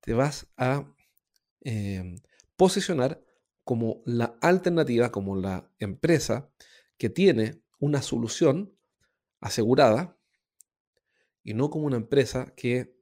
te 0.00 0.14
vas 0.14 0.48
a 0.56 0.92
em, 1.60 2.16
posicionar 2.56 3.22
como 3.62 4.02
la 4.06 4.36
alternativa, 4.40 5.12
como 5.12 5.36
la 5.36 5.70
empresa 5.78 6.50
que 6.96 7.10
tiene 7.10 7.60
una 7.78 8.00
solución 8.00 8.74
asegurada 9.40 10.18
y 11.42 11.52
no 11.54 11.70
como 11.70 11.86
una 11.86 11.96
empresa 11.96 12.54
que 12.56 12.95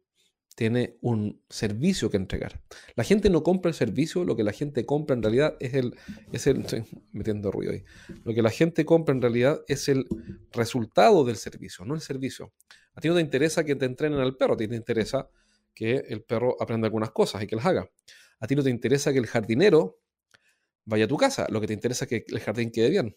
tiene 0.55 0.97
un 1.01 1.43
servicio 1.49 2.11
que 2.11 2.17
entregar. 2.17 2.63
La 2.95 3.05
gente 3.05 3.29
no 3.29 3.43
compra 3.43 3.71
el 3.71 3.75
servicio, 3.75 4.25
lo 4.25 4.37
que 4.37 4.45
la 4.45 4.53
gente 4.53 4.87
compra 4.87 5.17
en 5.17 5.23
realidad 5.23 5.57
es 5.61 5.75
el, 5.75 5.97
es 6.33 6.47
el, 6.47 6.61
estoy 6.61 6.85
metiendo 7.13 7.51
ruido 7.51 7.73
ahí, 7.73 7.85
lo 8.25 8.35
que 8.35 8.43
la 8.43 8.51
gente 8.51 8.85
compra 8.85 9.15
en 9.15 9.23
realidad 9.23 9.63
es 9.67 9.89
el 9.89 10.07
resultado 10.53 11.25
del 11.25 11.37
servicio, 11.37 11.85
no 11.85 11.95
el 11.95 12.01
servicio. 12.01 12.53
A 12.95 13.01
ti 13.01 13.09
no 13.09 13.15
te 13.15 13.21
interesa 13.21 13.65
que 13.65 13.75
te 13.75 13.87
entrenen 13.87 14.21
al 14.21 14.37
perro, 14.37 14.55
a 14.55 14.57
ti 14.57 14.69
te 14.69 14.77
interesa 14.77 15.29
que 15.75 15.97
el 16.09 16.23
perro 16.23 16.57
aprenda 16.61 16.87
algunas 16.87 17.11
cosas 17.11 17.43
y 17.43 17.47
que 17.47 17.57
las 17.57 17.67
haga. 17.67 17.91
A 18.39 18.47
ti 18.47 18.55
no 18.55 18.63
te 18.63 18.71
interesa 18.71 19.13
que 19.13 19.19
el 19.19 19.27
jardinero 19.27 19.99
vaya 20.85 21.07
a 21.07 21.09
tu 21.09 21.17
casa, 21.17 21.47
lo 21.51 21.61
que 21.61 21.67
te 21.67 21.73
interesa 21.73 22.05
es 22.05 22.09
que 22.09 22.25
el 22.29 22.41
jardín 22.41 22.71
quede 22.71 22.91
bien. 22.91 23.17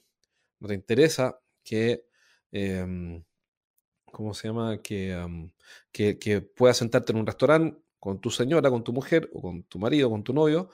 No 0.59 0.67
te 0.67 0.73
interesa 0.73 1.39
que... 1.63 2.05
Em, 2.51 3.23
¿cómo 4.11 4.33
se 4.33 4.47
llama? 4.47 4.81
Que, 4.81 5.49
que, 5.91 6.41
puedas 6.41 6.77
sentarte 6.77 7.11
en 7.11 7.19
un 7.19 7.25
restaurante 7.25 7.81
con 7.99 8.19
tu 8.21 8.29
señora, 8.29 8.69
con 8.69 8.83
tu 8.83 8.93
mujer, 8.93 9.29
o 9.33 9.41
con 9.41 9.63
tu 9.63 9.79
marido, 9.79 10.09
con 10.09 10.23
tu 10.23 10.33
novio, 10.33 10.69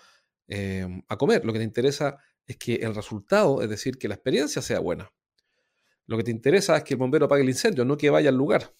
em, 0.47 1.01
a 1.07 1.17
comer. 1.17 1.45
Lo 1.45 1.53
que 1.53 1.59
te 1.59 1.65
interesa 1.65 2.17
es 2.45 2.57
que 2.57 2.75
el 2.75 2.93
resultado, 2.95 3.61
es 3.61 3.69
decir, 3.69 3.97
que 3.97 4.07
la 4.07 4.15
experiencia 4.15 4.61
sea 4.61 4.79
buena. 4.79 5.11
Lo 6.05 6.17
que 6.17 6.23
te 6.23 6.31
interesa 6.31 6.77
es 6.77 6.83
que 6.83 6.95
el 6.95 6.99
bombero 6.99 7.25
apague 7.25 7.43
el 7.43 7.49
incendio, 7.49 7.85
no 7.85 7.97
que 7.97 8.09
vaya 8.09 8.29
al 8.29 8.35
lugar. 8.35 8.73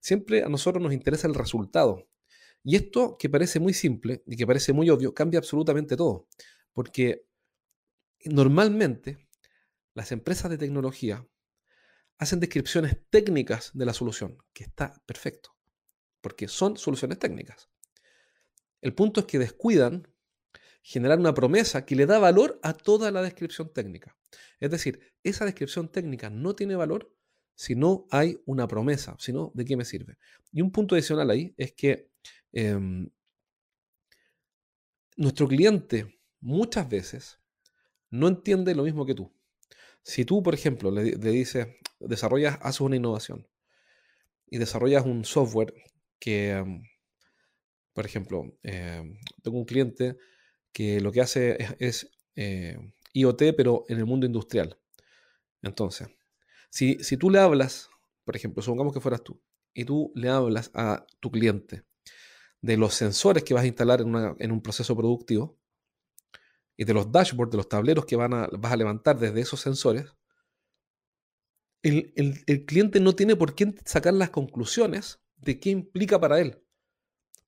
Siempre 0.00 0.42
a 0.42 0.48
nosotros 0.48 0.82
nos 0.82 0.92
interesa 0.92 1.28
el 1.28 1.34
resultado. 1.34 2.08
Y 2.62 2.76
esto 2.76 3.16
que 3.18 3.28
parece 3.28 3.60
muy 3.60 3.74
simple 3.74 4.22
y 4.26 4.36
que 4.36 4.46
parece 4.46 4.72
muy 4.72 4.90
obvio, 4.90 5.14
cambia 5.14 5.38
absolutamente 5.38 5.96
todo. 5.96 6.26
Porque 6.72 7.26
normalmente 8.24 9.18
las 9.94 10.12
empresas 10.12 10.50
de 10.50 10.58
tecnología 10.58 11.26
hacen 12.18 12.40
descripciones 12.40 12.96
técnicas 13.10 13.70
de 13.74 13.86
la 13.86 13.92
solución, 13.92 14.38
que 14.52 14.64
está 14.64 15.02
perfecto, 15.06 15.56
porque 16.20 16.48
son 16.48 16.76
soluciones 16.76 17.18
técnicas. 17.18 17.68
El 18.80 18.94
punto 18.94 19.20
es 19.20 19.26
que 19.26 19.38
descuidan 19.38 20.08
generar 20.82 21.18
una 21.18 21.34
promesa 21.34 21.84
que 21.84 21.96
le 21.96 22.06
da 22.06 22.18
valor 22.18 22.60
a 22.62 22.72
toda 22.72 23.10
la 23.10 23.22
descripción 23.22 23.72
técnica. 23.72 24.16
Es 24.60 24.70
decir, 24.70 25.00
esa 25.22 25.44
descripción 25.44 25.90
técnica 25.90 26.30
no 26.30 26.54
tiene 26.54 26.76
valor 26.76 27.12
si 27.56 27.74
no 27.74 28.06
hay 28.10 28.40
una 28.44 28.68
promesa, 28.68 29.16
si 29.18 29.32
no, 29.32 29.50
¿de 29.54 29.64
qué 29.64 29.76
me 29.76 29.84
sirve? 29.84 30.18
Y 30.52 30.60
un 30.60 30.70
punto 30.70 30.94
adicional 30.94 31.30
ahí 31.30 31.54
es 31.56 31.72
que 31.72 32.10
em, 32.52 33.10
nuestro 35.16 35.48
cliente 35.48 36.20
muchas 36.40 36.88
veces 36.88 37.40
no 38.10 38.28
entiende 38.28 38.74
lo 38.74 38.84
mismo 38.84 39.04
que 39.06 39.14
tú. 39.14 39.35
Si 40.06 40.24
tú, 40.24 40.40
por 40.40 40.54
ejemplo, 40.54 40.92
le, 40.92 41.16
dices, 41.16 41.66
desarrollas, 41.98 42.60
haces 42.62 42.80
una 42.80 42.94
innovación 42.94 43.48
y 44.48 44.58
desarrollas 44.58 45.04
un 45.04 45.24
software 45.24 45.74
que, 46.20 46.52
em, 46.52 46.84
por 47.92 48.06
ejemplo, 48.06 48.56
em, 48.62 49.18
tengo 49.42 49.58
un 49.58 49.64
cliente 49.64 50.16
que 50.72 51.00
lo 51.00 51.10
que 51.10 51.22
hace 51.22 51.58
es, 51.80 52.08
eh, 52.36 52.78
IoT, 53.14 53.52
pero 53.56 53.84
en 53.88 53.98
el 53.98 54.06
mundo 54.06 54.26
industrial. 54.26 54.78
Entonces, 55.60 56.06
si, 56.70 57.02
si 57.02 57.16
tú 57.16 57.28
le 57.28 57.40
hablas, 57.40 57.90
por 58.24 58.36
ejemplo, 58.36 58.62
supongamos 58.62 58.94
que 58.94 59.00
fueras 59.00 59.24
tú, 59.24 59.42
y 59.74 59.84
tú 59.84 60.12
le 60.14 60.28
hablas 60.28 60.70
a 60.72 61.04
tu 61.18 61.32
cliente 61.32 61.82
de 62.60 62.76
los 62.76 62.94
sensores 62.94 63.42
que 63.42 63.54
vas 63.54 63.64
a 63.64 63.66
instalar 63.66 64.02
en, 64.02 64.52
un 64.52 64.62
proceso 64.62 64.96
productivo 64.96 65.58
y 66.76 66.84
de 66.84 66.94
los 66.94 67.10
dashboards, 67.10 67.50
de 67.50 67.56
los 67.56 67.68
tableros 67.68 68.04
que 68.04 68.16
van 68.16 68.34
a, 68.34 68.48
vas 68.52 68.72
a 68.72 68.76
levantar 68.76 69.18
desde 69.18 69.40
esos 69.40 69.60
sensores, 69.60 70.06
el, 71.82 72.12
el, 72.46 72.64
cliente 72.64 73.00
no 73.00 73.14
tiene 73.14 73.36
por 73.36 73.54
qué 73.54 73.74
sacar 73.84 74.12
las 74.14 74.30
conclusiones 74.30 75.20
de 75.36 75.60
qué 75.60 75.70
implica 75.70 76.20
para 76.20 76.40
él. 76.40 76.60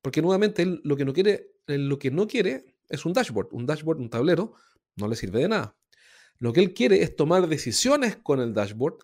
Porque 0.01 0.23
nuevamente 0.23 0.63
él 0.63 0.81
lo 0.85 0.97
que 0.97 1.05
no 1.05 1.13
quiere, 1.13 1.51
lo 1.67 1.99
que 1.99 2.11
no 2.11 2.29
quiere 2.29 2.77
es 2.89 3.05
un 3.05 3.13
dashboard. 3.13 3.49
Un 3.53 3.67
dashboard, 3.67 3.99
un 3.99 4.11
tablero, 4.11 4.55
no 4.97 5.09
le 5.09 5.17
sirve 5.17 5.41
de 5.41 5.49
nada. 5.49 5.77
Lo 6.39 6.53
que 6.53 6.61
él 6.61 6.73
quiere 6.73 7.03
es 7.03 7.17
tomar 7.17 7.49
decisiones 7.49 8.17
con 8.17 8.41
el 8.41 8.55
dashboard 8.55 8.99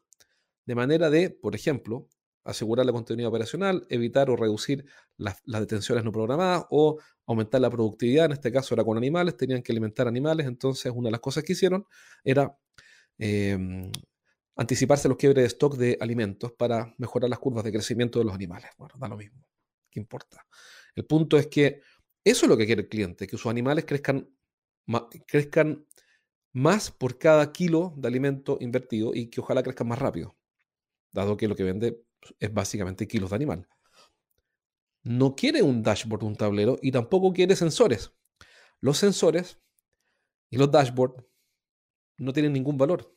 de 0.67 0.75
manera 0.75 1.11
de, 1.11 1.31
por 1.31 1.55
ejemplo, 1.57 2.09
asegurar 2.45 2.85
la 2.87 2.93
continuidad 2.93 3.31
operacional, 3.31 3.87
evitar 3.89 4.31
o 4.31 4.37
reducir 4.37 4.85
las, 5.17 5.43
detenciones 5.45 6.05
no 6.05 6.13
programadas 6.13 6.67
o 6.71 7.01
aumentar 7.27 7.61
la 7.61 7.71
productividad. 7.71 8.27
En 8.27 8.33
este 8.33 8.53
caso 8.53 8.75
era 8.75 8.85
con 8.85 8.97
animales, 8.97 9.37
tenían 9.37 9.63
que 9.63 9.73
alimentar 9.73 10.07
animales. 10.07 10.47
Entonces, 10.47 10.93
una 10.95 11.09
de 11.09 11.13
las 11.13 11.21
cosas 11.21 11.43
que 11.43 11.55
hicieron 11.55 11.87
era 12.23 12.57
em, 13.19 13.91
anticiparse 14.57 15.09
los 15.09 15.17
quiebres 15.17 15.43
de 15.43 15.49
stock 15.49 15.77
de 15.77 15.97
alimentos 16.01 16.53
para 16.53 16.95
mejorar 16.99 17.31
las 17.31 17.39
curvas 17.39 17.65
de 17.65 17.73
crecimiento 17.73 18.19
de 18.19 18.27
los 18.27 18.35
animales. 18.35 18.71
Bueno, 18.79 18.95
da 18.99 19.09
lo 19.09 19.17
mismo. 19.17 19.47
¿Qué 19.91 19.99
importa? 20.01 20.47
El 20.95 21.07
punto 21.07 21.39
es 21.39 21.47
que 21.47 21.81
eso 22.25 22.47
es 22.47 22.51
lo 22.51 22.57
que 22.57 22.67
quiere 22.67 22.83
el 22.83 22.89
cliente, 22.89 23.27
que 23.27 23.37
sus 23.37 23.51
animales 23.51 23.85
crezcan, 23.85 24.29
crezcan 25.27 25.87
más 26.53 26.91
por 26.91 27.19
cada 27.19 27.53
kilo 27.53 27.93
de 27.97 28.09
alimento 28.09 28.59
invertido 28.61 29.13
y 29.15 29.29
que 29.29 29.41
ojalá 29.41 29.63
crezcan 29.63 29.89
más 29.89 29.99
rápido, 29.99 30.37
dado 31.13 31.37
que 31.37 31.49
lo 31.49 31.57
que 31.57 31.65
vende 31.65 32.05
es 32.41 32.53
básicamente 32.53 33.07
kilos 33.07 33.31
de 33.31 33.37
animal. 33.37 33.69
No 35.03 35.35
quiere 35.35 35.63
un 35.63 35.83
dashboard, 35.83 36.25
un 36.25 36.37
tablero, 36.37 36.79
y 36.81 36.91
tampoco 36.93 37.33
quiere 37.33 37.57
sensores. 37.57 38.13
Los 38.81 38.99
sensores 38.99 39.61
y 40.51 40.57
los 40.57 40.71
dashboards 40.71 41.25
no 42.19 42.33
tienen 42.33 42.53
ningún 42.53 42.79
valor. 42.79 43.15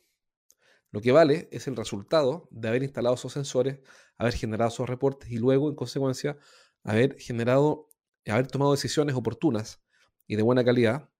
Lo 0.90 1.00
que 1.00 1.12
vale 1.12 1.48
es 1.52 1.66
el 1.68 1.76
resultado 1.76 2.48
de 2.50 2.68
haber 2.68 2.82
instalado 2.82 3.14
esos 3.14 3.32
sensores, 3.32 3.80
haber 4.16 4.34
generado 4.34 4.68
esos 4.68 4.88
reportes 4.88 5.30
y 5.30 5.38
luego, 5.38 5.68
en 5.68 5.76
consecuencia, 5.76 6.38
haber 6.82 7.18
generado 7.18 7.88
haber 8.26 8.46
tomado 8.48 8.72
decisiones 8.72 9.14
oportunas 9.14 9.82
y 10.26 10.36
de 10.36 10.42
buena 10.42 10.64
calidad 10.64 11.10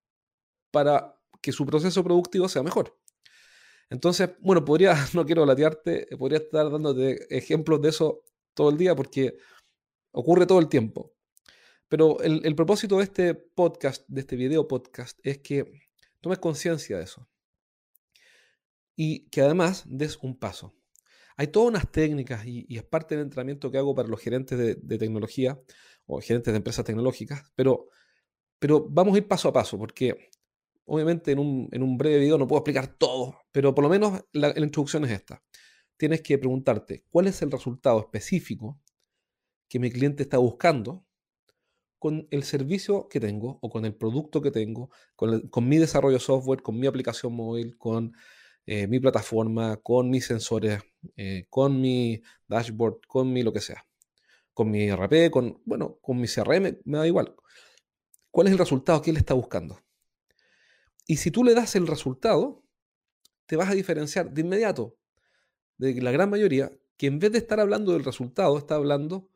para 0.71 1.19
que 1.41 1.53
su 1.53 1.65
proceso 1.67 2.05
productivo 2.05 2.49
sea 2.49 2.63
mejor. 2.63 2.98
Entonces, 3.91 4.31
bueno, 4.41 4.65
podría, 4.65 4.95
no 5.15 5.25
quiero 5.25 5.47
latearte, 5.47 6.07
podría 6.19 6.39
estar 6.39 6.71
dándote 6.71 7.37
ejemplos 7.37 7.81
de 7.81 7.89
eso 7.89 8.23
todo 8.55 8.71
el 8.71 8.77
día 8.77 8.95
porque 8.95 9.37
ocurre 10.13 10.47
todo 10.47 10.59
el 10.59 10.69
tiempo. 10.69 11.15
Pero 11.89 12.21
el, 12.21 12.55
propósito 12.55 12.99
de 12.99 13.05
este 13.05 13.35
podcast, 13.35 14.05
de 14.09 14.21
este 14.21 14.37
video 14.37 14.69
podcast, 14.69 15.19
es 15.23 15.39
que 15.39 15.65
tomes 16.21 16.39
conciencia 16.39 16.99
de 16.99 17.05
eso. 17.05 17.27
Y 18.95 19.29
que 19.31 19.41
además 19.41 19.85
des 19.87 20.19
un 20.19 20.39
paso. 20.39 20.75
Hay 21.37 21.47
todas 21.47 21.69
unas 21.69 21.91
técnicas 21.91 22.45
y, 22.45 22.67
es 22.77 22.83
parte 22.83 23.15
del 23.15 23.25
entrenamiento 23.25 23.71
que 23.71 23.79
hago 23.79 23.95
para 23.95 24.09
los 24.09 24.21
gerentes 24.21 24.59
de, 24.59 24.75
de 24.75 24.99
tecnología 24.99 25.59
o 26.05 26.21
gerentes 26.21 26.53
de 26.53 26.59
empresas 26.59 26.85
tecnológicas, 26.85 27.51
pero, 27.55 27.89
pero 28.59 28.87
vamos 28.91 29.15
a 29.15 29.19
ir 29.19 29.29
paso 29.29 29.49
a 29.49 29.53
paso, 29.53 29.79
porque 29.79 30.31
obviamente 30.89 31.33
en 31.33 31.39
un, 31.39 31.99
breve 31.99 32.19
video 32.19 32.39
no 32.39 32.47
puedo 32.47 32.61
explicar 32.61 32.89
todo, 32.89 33.39
pero 33.53 33.75
por 33.75 33.85
lo 33.85 33.91
menos 33.91 34.25
la, 34.33 34.53
la 34.55 34.65
introducción 34.65 35.05
es 35.05 35.13
esta. 35.13 35.43
Tienes 35.97 36.23
que 36.23 36.39
preguntarte 36.39 37.05
cuál 37.11 37.27
es 37.27 37.43
el 37.43 37.51
resultado 37.51 38.01
específico 38.01 38.81
que 39.69 39.79
mi 39.79 39.91
cliente 39.91 40.23
está 40.23 40.39
buscando 40.39 41.05
con 41.99 42.29
el 42.31 42.45
servicio 42.45 43.09
que 43.09 43.21
tengo 43.21 43.59
o 43.61 43.71
con 43.71 43.85
el 43.85 43.95
producto 43.95 44.41
que 44.41 44.51
tengo, 44.51 44.91
con, 45.17 45.69
mi 45.69 45.79
desarrollo 45.79 46.21
software, 46.21 46.63
con 46.63 46.79
mi 46.79 46.87
aplicación 46.87 47.35
móvil, 47.35 47.77
con 47.77 48.13
eh, 48.67 48.87
mi 48.87 49.01
plataforma, 49.01 49.79
con 49.79 50.11
mis 50.11 50.27
sensores, 50.27 50.81
eh, 51.17 51.47
con 51.51 51.81
mi 51.81 52.23
dashboard, 52.47 53.01
con 53.09 53.33
mi 53.33 53.43
lo 53.43 53.53
que 53.53 53.61
sea 53.61 53.89
con 54.59 54.73
mi 54.73 54.91
RP, 54.91 55.31
con, 55.31 55.63
bueno, 55.67 56.01
con 56.03 56.21
mi 56.21 56.27
CRM, 56.27 56.81
me 56.85 56.99
da 56.99 57.07
igual. 57.07 57.33
¿Cuál 58.33 58.49
es 58.49 58.55
el 58.55 58.59
resultado 58.59 59.01
que 59.01 59.11
él 59.11 59.17
está 59.17 59.33
buscando? 59.33 59.79
Y 61.11 61.17
si 61.17 61.31
tú 61.31 61.43
le 61.43 61.55
das 61.55 61.75
el 61.75 61.87
resultado, 61.87 62.63
te 63.47 63.57
vas 63.57 63.71
a 63.71 63.75
diferenciar 63.75 64.31
de 64.31 64.43
inmediato 64.43 64.99
de 65.79 66.01
la 66.03 66.13
gran 66.13 66.29
mayoría 66.29 66.71
que 66.99 67.07
en 67.07 67.19
vez 67.19 67.33
de 67.33 67.39
estar 67.39 67.59
hablando 67.61 67.93
del 67.93 68.05
resultado, 68.05 68.59
está 68.59 68.75
hablando 68.75 69.31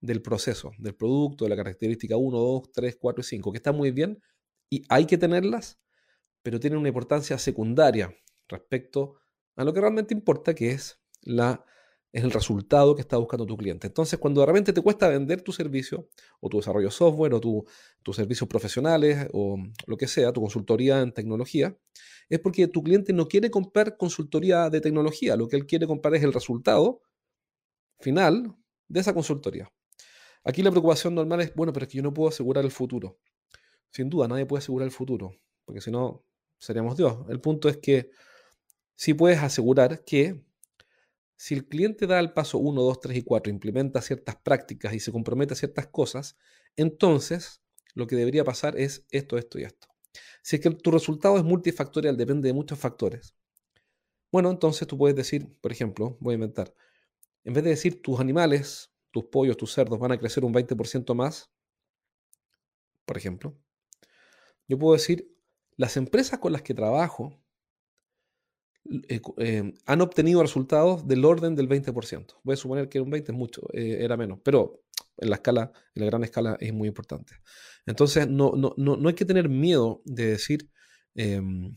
del 0.00 0.22
proceso, 0.22 0.70
del 0.78 0.94
producto, 0.94 1.44
de 1.44 1.50
la 1.50 1.56
característica 1.56 2.16
1, 2.16 2.38
2, 2.38 2.72
3, 2.72 2.96
4 3.00 3.20
y 3.20 3.24
5, 3.24 3.52
que 3.52 3.56
está 3.56 3.72
muy 3.72 3.90
bien 3.90 4.22
y 4.70 4.84
hay 4.88 5.06
que 5.06 5.18
tenerlas, 5.18 5.80
pero 6.42 6.60
tienen 6.60 6.78
una 6.78 6.88
importancia 6.88 7.38
secundaria 7.38 8.14
respecto 8.46 9.16
a 9.56 9.64
lo 9.64 9.72
que 9.72 9.80
realmente 9.80 10.14
importa, 10.14 10.54
que 10.54 10.70
es 10.70 11.00
la 11.22 11.64
es 12.16 12.24
el 12.24 12.30
resultado 12.30 12.94
que 12.94 13.02
está 13.02 13.18
buscando 13.18 13.44
tu 13.44 13.58
cliente. 13.58 13.88
Entonces, 13.88 14.18
cuando 14.18 14.40
de 14.40 14.46
repente 14.46 14.72
te 14.72 14.80
cuesta 14.80 15.06
vender 15.06 15.42
tu 15.42 15.52
servicio 15.52 16.08
o 16.40 16.48
tu 16.48 16.56
desarrollo 16.56 16.90
software 16.90 17.34
o 17.34 17.40
tu, 17.40 17.66
tus 18.02 18.16
servicios 18.16 18.48
profesionales 18.48 19.28
o 19.34 19.58
lo 19.86 19.98
que 19.98 20.08
sea, 20.08 20.32
tu 20.32 20.40
consultoría 20.40 21.02
en 21.02 21.12
tecnología, 21.12 21.76
es 22.30 22.40
porque 22.40 22.68
tu 22.68 22.82
cliente 22.82 23.12
no 23.12 23.28
quiere 23.28 23.50
comprar 23.50 23.98
consultoría 23.98 24.70
de 24.70 24.80
tecnología. 24.80 25.36
Lo 25.36 25.46
que 25.46 25.56
él 25.56 25.66
quiere 25.66 25.86
comprar 25.86 26.14
es 26.14 26.22
el 26.22 26.32
resultado 26.32 27.02
final 28.00 28.56
de 28.88 29.00
esa 29.00 29.12
consultoría. 29.12 29.70
Aquí 30.42 30.62
la 30.62 30.70
preocupación 30.70 31.14
normal 31.14 31.42
es, 31.42 31.54
bueno, 31.54 31.74
pero 31.74 31.84
es 31.84 31.92
que 31.92 31.98
yo 31.98 32.02
no 32.02 32.14
puedo 32.14 32.30
asegurar 32.30 32.64
el 32.64 32.70
futuro. 32.70 33.18
Sin 33.90 34.08
duda, 34.08 34.26
nadie 34.26 34.46
puede 34.46 34.60
asegurar 34.60 34.86
el 34.86 34.92
futuro, 34.92 35.34
porque 35.66 35.82
si 35.82 35.90
no, 35.90 36.24
seríamos 36.58 36.96
Dios. 36.96 37.18
El 37.28 37.42
punto 37.42 37.68
es 37.68 37.76
que 37.76 38.08
sí 38.94 39.12
puedes 39.12 39.42
asegurar 39.42 40.02
que 40.02 40.45
si 41.36 41.54
el 41.54 41.66
cliente 41.66 42.06
da 42.06 42.18
el 42.18 42.32
paso 42.32 42.58
1, 42.58 42.80
2, 42.80 43.00
3 43.00 43.18
y 43.18 43.22
4, 43.22 43.52
implementa 43.52 44.00
ciertas 44.00 44.36
prácticas 44.36 44.94
y 44.94 45.00
se 45.00 45.12
compromete 45.12 45.52
a 45.54 45.56
ciertas 45.56 45.86
cosas, 45.88 46.36
entonces 46.76 47.62
lo 47.94 48.06
que 48.06 48.16
debería 48.16 48.44
pasar 48.44 48.78
es 48.78 49.06
esto, 49.10 49.38
esto 49.38 49.58
y 49.58 49.64
esto. 49.64 49.88
Si 50.42 50.56
es 50.56 50.62
que 50.62 50.70
tu 50.70 50.90
resultado 50.90 51.36
es 51.36 51.44
multifactorial, 51.44 52.16
depende 52.16 52.48
de 52.48 52.54
muchos 52.54 52.78
factores. 52.78 53.34
Bueno, 54.32 54.50
entonces 54.50 54.86
tú 54.88 54.96
puedes 54.96 55.16
decir, 55.16 55.48
por 55.60 55.72
ejemplo, 55.72 56.16
voy 56.20 56.32
a 56.32 56.34
inventar, 56.34 56.74
en 57.44 57.54
vez 57.54 57.64
de 57.64 57.70
decir 57.70 58.02
tus 58.02 58.18
animales, 58.18 58.92
tus 59.10 59.26
pollos, 59.26 59.56
tus 59.56 59.72
cerdos 59.72 59.98
van 59.98 60.12
a 60.12 60.18
crecer 60.18 60.44
un 60.44 60.52
20% 60.52 61.14
más, 61.14 61.50
por 63.04 63.16
ejemplo, 63.16 63.56
yo 64.68 64.78
puedo 64.78 64.94
decir, 64.94 65.32
las 65.76 65.96
empresas 65.96 66.38
con 66.40 66.52
las 66.52 66.62
que 66.62 66.74
trabajo 66.74 67.38
eh, 69.08 69.20
eh, 69.38 69.74
han 69.86 70.00
obtenido 70.00 70.42
resultados 70.42 71.06
del 71.06 71.24
orden 71.24 71.54
del 71.54 71.68
20%. 71.68 72.34
Voy 72.42 72.54
a 72.54 72.56
suponer 72.56 72.88
que 72.88 72.98
era 72.98 73.04
un 73.04 73.10
20 73.10 73.32
es 73.32 73.38
mucho, 73.38 73.62
eh, 73.72 73.98
era 74.00 74.16
menos, 74.16 74.38
pero 74.42 74.82
en 75.18 75.30
la 75.30 75.36
escala, 75.36 75.72
en 75.94 76.02
la 76.02 76.06
gran 76.06 76.24
escala 76.24 76.56
es 76.60 76.72
muy 76.72 76.88
importante. 76.88 77.34
Entonces, 77.86 78.28
no, 78.28 78.52
no, 78.56 78.74
no, 78.76 79.08
hay 79.08 79.14
que 79.14 79.24
tener 79.24 79.48
miedo 79.48 80.02
de 80.04 80.26
decir, 80.26 80.70
em, 81.14 81.76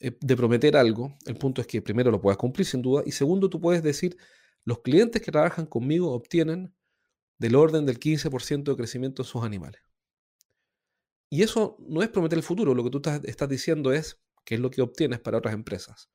de 0.00 0.36
prometer 0.36 0.76
algo. 0.76 1.16
El 1.26 1.36
punto 1.36 1.60
es 1.60 1.66
que 1.66 1.82
primero 1.82 2.10
lo 2.10 2.20
puedas 2.20 2.38
cumplir 2.38 2.66
sin 2.66 2.80
duda 2.80 3.02
y 3.04 3.12
segundo 3.12 3.50
tú 3.50 3.60
puedes 3.60 3.82
decir, 3.82 4.16
los 4.64 4.80
clientes 4.80 5.20
que 5.20 5.32
trabajan 5.32 5.66
conmigo 5.66 6.12
obtienen 6.12 6.74
del 7.38 7.54
orden 7.56 7.86
del 7.86 7.98
15% 7.98 8.72
de 8.72 8.76
crecimiento 8.76 9.22
en 9.22 9.26
sus 9.26 9.42
animales. 9.42 9.82
Y 11.28 11.42
eso 11.42 11.76
no 11.80 12.02
es 12.02 12.08
prometer 12.08 12.38
el 12.38 12.42
futuro, 12.42 12.74
lo 12.74 12.84
que 12.84 12.90
tú 12.90 13.02
estás 13.24 13.48
diciendo 13.48 13.92
es 13.92 14.20
que 14.50 14.56
es 14.56 14.60
lo 14.60 14.68
que 14.68 14.82
obtienes 14.82 15.20
para 15.20 15.38
otras 15.38 15.54
empresas. 15.54 16.10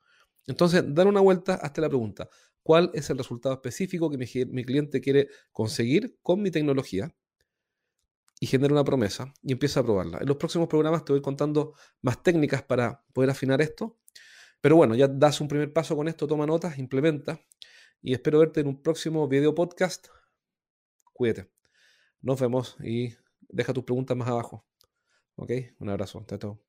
Entonces, 0.45 0.83
dar 0.93 1.07
una 1.07 1.21
vuelta 1.21 1.53
hasta 1.53 1.79
la 1.79 1.87
pregunta, 1.87 2.27
¿cuál 2.63 2.91
es 2.93 3.09
el 3.09 3.17
resultado 3.17 3.55
específico 3.55 4.09
que 4.09 4.17
mi, 4.17 4.65
cliente 4.65 4.99
quiere 4.99 5.29
conseguir 5.53 6.19
con 6.21 6.41
mi 6.41 6.51
tecnología? 6.51 7.15
Y 8.41 8.47
genera 8.47 8.73
una 8.73 8.83
promesa 8.83 9.33
y 9.41 9.53
empieza 9.53 9.79
a 9.79 9.83
probarla. 9.83 10.17
En 10.17 10.27
los 10.27 10.35
próximos 10.35 10.67
programas 10.67 11.05
te 11.05 11.13
voy 11.13 11.21
contando 11.21 11.75
más 12.01 12.21
técnicas 12.21 12.61
para 12.61 13.05
poder 13.13 13.29
afinar 13.29 13.61
esto. 13.61 13.97
Pero 14.59 14.75
bueno, 14.75 14.95
ya 14.95 15.07
das 15.07 15.39
un 15.39 15.47
primer 15.47 15.71
paso 15.71 15.95
con 15.95 16.09
esto, 16.09 16.27
toma 16.27 16.45
notas, 16.45 16.77
implementa. 16.77 17.39
Y 18.01 18.11
espero 18.11 18.39
verte 18.39 18.59
en 18.59 18.67
un 18.67 18.81
próximo 18.81 19.29
video 19.29 19.55
podcast. 19.55 20.07
Cuídate. 21.13 21.49
Nos 22.19 22.41
vemos 22.41 22.75
y 22.83 23.15
deja 23.47 23.71
tus 23.71 23.85
preguntas 23.85 24.17
más 24.17 24.27
abajo. 24.27 24.65
¿Ok? 25.37 25.51
Un 25.79 25.87
abrazo. 25.87 26.25
Chao. 26.27 26.64